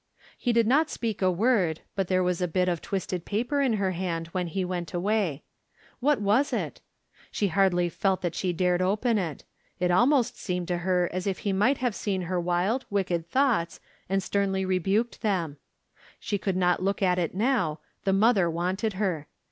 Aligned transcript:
He 0.35 0.51
did 0.51 0.65
not 0.65 0.89
speak 0.89 1.21
a 1.21 1.29
word, 1.29 1.81
but 1.95 2.07
there 2.07 2.23
was 2.23 2.41
a 2.41 2.47
bit 2.47 2.67
of 2.67 2.81
twisted 2.81 3.23
paper 3.23 3.61
in 3.61 3.73
her 3.73 3.91
hand 3.91 4.29
when 4.29 4.47
he 4.47 4.65
went 4.65 4.95
away. 4.95 5.43
What 5.99 6.19
was 6.19 6.51
it? 6.51 6.81
She 7.29 7.49
hardly 7.49 7.87
felt 7.87 8.23
that 8.23 8.33
she 8.33 8.51
dared 8.51 8.81
open 8.81 9.19
it; 9.19 9.43
it 9.79 9.91
almost 9.91 10.39
seemed 10.39 10.67
to 10.69 10.77
her 10.79 11.07
as 11.13 11.27
if 11.27 11.37
he 11.45 11.53
might 11.53 11.75
From 11.77 11.81
Different 11.91 11.95
Standpoints. 11.95 12.29
201 12.31 12.49
have 12.49 12.59
seen 12.59 12.61
her 12.63 12.65
wild, 12.65 12.85
wicked 12.89 13.29
thoughts 13.29 13.79
and 14.09 14.23
sternly 14.23 14.65
rebuked 14.65 15.21
them. 15.21 15.57
She 16.19 16.39
could 16.39 16.57
not 16.57 16.81
look 16.81 17.03
at 17.03 17.19
it 17.19 17.35
now, 17.35 17.79
the 18.03 18.11
mother 18.13 18.49
wanted 18.49 18.93
her. 18.93 19.27